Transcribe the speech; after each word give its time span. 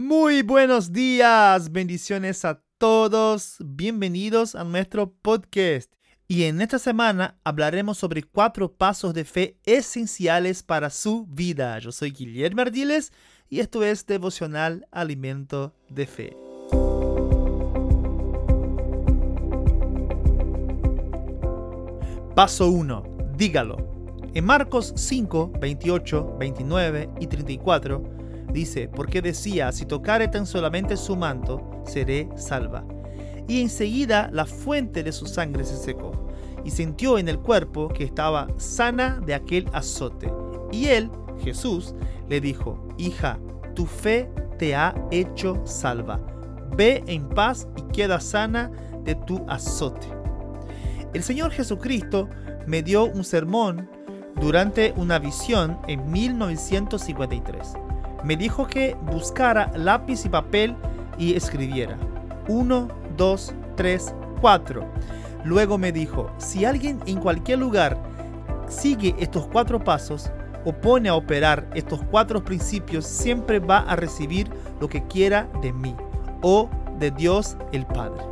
Muy 0.00 0.40
buenos 0.40 0.94
días, 0.94 1.72
bendiciones 1.72 2.46
a 2.46 2.62
todos, 2.78 3.56
bienvenidos 3.62 4.54
a 4.54 4.64
nuestro 4.64 5.12
podcast. 5.12 5.92
Y 6.26 6.44
en 6.44 6.62
esta 6.62 6.78
semana 6.78 7.38
hablaremos 7.44 7.98
sobre 7.98 8.22
cuatro 8.22 8.72
pasos 8.72 9.12
de 9.12 9.26
fe 9.26 9.58
esenciales 9.66 10.62
para 10.62 10.88
su 10.88 11.26
vida. 11.26 11.78
Yo 11.80 11.92
soy 11.92 12.12
Guillermo 12.12 12.62
Ardiles 12.62 13.12
y 13.50 13.60
esto 13.60 13.84
es 13.84 14.06
Devocional 14.06 14.88
Alimento 14.90 15.74
de 15.90 16.06
Fe. 16.06 16.34
Paso 22.34 22.70
1. 22.70 23.02
Dígalo. 23.36 23.76
En 24.32 24.46
Marcos 24.46 24.94
5, 24.96 25.52
28, 25.60 26.36
29 26.38 27.10
y 27.20 27.26
34 27.26 28.19
Dice, 28.52 28.88
porque 28.88 29.22
decía, 29.22 29.70
si 29.70 29.86
tocare 29.86 30.28
tan 30.28 30.46
solamente 30.46 30.96
su 30.96 31.16
manto, 31.16 31.82
seré 31.86 32.28
salva. 32.36 32.84
Y 33.46 33.60
enseguida 33.60 34.28
la 34.32 34.44
fuente 34.44 35.02
de 35.02 35.12
su 35.12 35.26
sangre 35.26 35.64
se 35.64 35.76
secó, 35.76 36.28
y 36.64 36.70
sintió 36.70 37.18
en 37.18 37.28
el 37.28 37.38
cuerpo 37.38 37.88
que 37.88 38.04
estaba 38.04 38.48
sana 38.56 39.20
de 39.24 39.34
aquel 39.34 39.66
azote. 39.72 40.30
Y 40.72 40.86
él, 40.86 41.10
Jesús, 41.42 41.94
le 42.28 42.40
dijo, 42.40 42.88
hija, 42.98 43.38
tu 43.74 43.86
fe 43.86 44.28
te 44.58 44.74
ha 44.74 44.94
hecho 45.10 45.62
salva. 45.64 46.20
Ve 46.76 47.02
en 47.06 47.28
paz 47.28 47.68
y 47.76 47.82
queda 47.92 48.20
sana 48.20 48.70
de 49.04 49.14
tu 49.14 49.44
azote. 49.48 50.06
El 51.12 51.22
Señor 51.22 51.50
Jesucristo 51.50 52.28
me 52.66 52.82
dio 52.82 53.04
un 53.04 53.24
sermón 53.24 53.88
durante 54.40 54.92
una 54.96 55.18
visión 55.18 55.78
en 55.88 56.10
1953 56.10 57.74
me 58.24 58.36
dijo 58.36 58.66
que 58.66 58.96
buscara 59.02 59.70
lápiz 59.74 60.24
y 60.24 60.28
papel 60.28 60.76
y 61.18 61.34
escribiera. 61.34 61.96
1, 62.48 62.88
2, 63.16 63.54
3, 63.76 64.14
4. 64.40 64.84
Luego 65.44 65.78
me 65.78 65.92
dijo, 65.92 66.30
si 66.38 66.64
alguien 66.64 67.00
en 67.06 67.18
cualquier 67.20 67.58
lugar 67.58 67.98
sigue 68.68 69.14
estos 69.18 69.46
cuatro 69.46 69.82
pasos 69.82 70.30
o 70.64 70.72
pone 70.72 71.08
a 71.08 71.14
operar 71.14 71.68
estos 71.74 72.00
cuatro 72.10 72.44
principios, 72.44 73.06
siempre 73.06 73.58
va 73.58 73.78
a 73.78 73.96
recibir 73.96 74.50
lo 74.80 74.88
que 74.88 75.06
quiera 75.06 75.48
de 75.62 75.72
mí 75.72 75.96
o 76.42 76.68
de 76.98 77.10
Dios 77.10 77.56
el 77.72 77.86
Padre. 77.86 78.22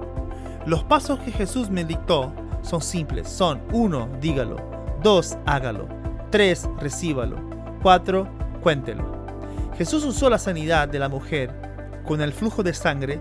Los 0.66 0.84
pasos 0.84 1.18
que 1.20 1.32
Jesús 1.32 1.70
me 1.70 1.84
dictó 1.84 2.32
son 2.62 2.82
simples. 2.82 3.28
Son 3.28 3.62
1, 3.72 4.08
dígalo. 4.20 4.56
2, 5.02 5.38
hágalo. 5.46 5.88
3, 6.30 6.68
recíbalo. 6.78 7.36
4, 7.82 8.28
cuéntelo. 8.62 9.17
Jesús 9.78 10.04
usó 10.04 10.28
la 10.28 10.38
sanidad 10.38 10.88
de 10.88 10.98
la 10.98 11.08
mujer 11.08 11.54
con 12.04 12.20
el 12.20 12.32
flujo 12.32 12.64
de 12.64 12.74
sangre 12.74 13.20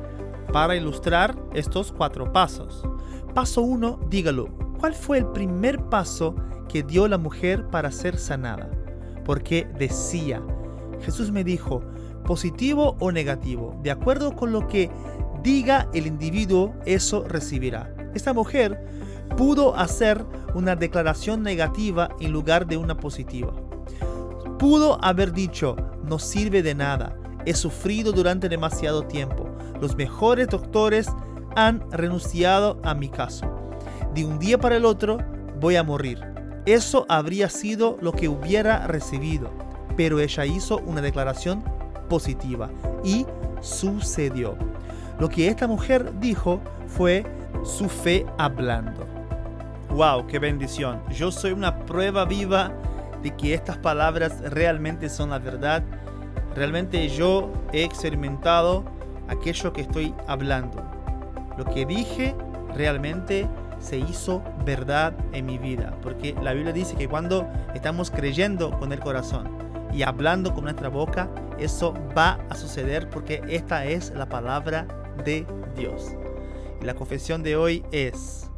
para 0.52 0.76
ilustrar 0.76 1.36
estos 1.54 1.92
cuatro 1.92 2.34
pasos. 2.34 2.84
Paso 3.36 3.62
1, 3.62 4.00
dígalo, 4.10 4.48
¿cuál 4.80 4.96
fue 4.96 5.20
el 5.20 5.28
primer 5.28 5.80
paso 5.84 6.36
que 6.68 6.82
dio 6.82 7.08
la 7.08 7.20
mujer 7.20 7.68
para 7.68 7.92
ser 7.92 8.18
sanada? 8.18 8.72
Porque 9.24 9.68
decía, 9.78 10.42
Jesús 11.02 11.30
me 11.30 11.44
dijo, 11.44 11.84
positivo 12.26 12.98
o 13.00 13.12
negativo, 13.12 13.80
de 13.84 13.92
acuerdo 13.92 14.36
con 14.36 14.52
lo 14.52 14.68
que 14.68 14.90
diga 15.44 15.88
el 15.94 16.08
individuo, 16.08 16.74
eso 16.88 17.24
recibirá. 17.28 17.94
Esta 18.16 18.34
mujer 18.34 18.84
pudo 19.38 19.76
hacer 19.76 20.26
una 20.56 20.76
declaración 20.76 21.44
negativa 21.44 22.10
en 22.20 22.32
lugar 22.32 22.66
de 22.66 22.78
una 22.78 22.98
positiva. 22.98 23.54
Pudo 24.58 24.98
haber 25.06 25.34
dicho, 25.34 25.76
no 26.08 26.20
sirve 26.20 26.64
de 26.64 26.76
nada. 26.76 27.16
He 27.46 27.54
sufrido 27.54 28.12
durante 28.12 28.50
demasiado 28.50 29.04
tiempo. 29.04 29.50
Los 29.80 29.96
mejores 29.96 30.48
doctores 30.48 31.08
han 31.56 31.90
renunciado 31.92 32.80
a 32.84 32.94
mi 32.94 33.10
caso. 33.10 33.46
De 34.14 34.26
un 34.26 34.40
día 34.40 34.58
para 34.58 34.78
el 34.78 34.86
otro 34.86 35.18
voy 35.60 35.76
a 35.76 35.84
morir. 35.84 36.20
Eso 36.66 37.06
habría 37.08 37.50
sido 37.50 37.98
lo 38.02 38.12
que 38.12 38.28
hubiera 38.28 38.88
recibido. 38.88 39.50
Pero 39.96 40.20
ella 40.20 40.46
hizo 40.46 40.78
una 40.80 41.02
declaración 41.02 41.64
positiva 42.10 42.70
y 43.04 43.26
sucedió. 43.62 44.58
Lo 45.20 45.30
que 45.30 45.48
esta 45.48 45.68
mujer 45.68 46.20
dijo 46.20 46.62
fue 46.88 47.26
su 47.64 47.90
fe 47.90 48.26
hablando. 48.38 49.06
¡Wow! 49.90 50.28
¡Qué 50.28 50.38
bendición! 50.38 51.02
Yo 51.10 51.32
soy 51.32 51.54
una 51.54 51.86
prueba 51.86 52.26
viva 52.26 52.72
de 53.22 53.36
que 53.36 53.54
estas 53.54 53.78
palabras 53.78 54.42
realmente 54.52 55.10
son 55.10 55.30
la 55.30 55.40
verdad. 55.40 55.84
Realmente 56.56 57.08
yo 57.10 57.52
he 57.74 57.84
experimentado 57.84 58.86
aquello 59.28 59.74
que 59.74 59.82
estoy 59.82 60.14
hablando. 60.28 60.82
Lo 61.58 61.66
que 61.66 61.86
dije 61.86 62.36
realmente 62.74 63.48
se 63.80 63.98
hizo 63.98 64.44
verdad 64.66 65.14
en 65.34 65.46
mi 65.46 65.58
vida. 65.58 65.98
Porque 66.02 66.36
la 66.42 66.54
Biblia 66.54 66.74
dice 66.74 66.96
que 66.96 67.08
cuando 67.08 67.48
estamos 67.74 68.12
creyendo 68.12 68.72
con 68.80 68.92
el 68.92 69.00
corazón 69.00 69.50
y 69.94 70.04
hablando 70.04 70.54
con 70.54 70.64
nuestra 70.64 70.90
boca, 70.90 71.30
eso 71.58 71.94
va 72.16 72.40
a 72.50 72.56
suceder 72.56 73.10
porque 73.10 73.42
esta 73.48 73.86
es 73.86 74.12
la 74.12 74.28
palabra 74.28 74.88
de 75.24 75.46
Dios. 75.76 76.16
Y 76.82 76.86
la 76.86 76.94
confesión 76.94 77.42
de 77.44 77.56
hoy 77.56 77.84
es, 77.92 78.52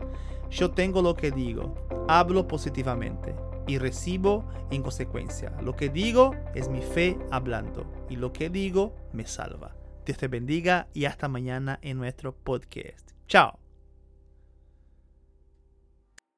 yo 0.50 0.72
tengo 0.72 1.02
lo 1.02 1.16
que 1.16 1.32
digo, 1.32 1.76
hablo 2.08 2.48
positivamente 2.48 3.34
y 3.70 3.78
recibo 3.78 4.50
en 4.72 4.82
consecuencia. 4.82 5.56
Lo 5.62 5.76
que 5.76 5.90
digo 5.90 6.36
es 6.56 6.70
mi 6.70 6.82
fe 6.82 7.20
hablando 7.30 7.86
y 8.10 8.16
lo 8.16 8.34
que 8.34 8.50
digo 8.50 8.96
me 9.14 9.28
salva. 9.28 9.76
Dios 10.08 10.18
te 10.18 10.28
bendiga 10.28 10.88
y 10.92 11.06
hasta 11.06 11.28
mañana 11.28 11.78
en 11.84 11.98
nuestro 12.00 12.34
podcast. 12.34 13.12
Chao. 13.28 13.69